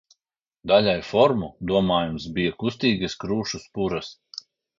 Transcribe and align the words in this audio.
Daļai 0.69 0.95
formu, 1.09 1.49
domājams, 1.73 2.25
bija 2.39 2.55
kustīgas 2.65 3.19
krūšu 3.27 3.61
spuras. 3.69 4.11